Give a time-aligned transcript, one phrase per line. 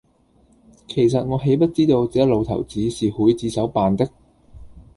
[0.87, 4.09] 其實我豈不知道這老頭子是劊子手扮的！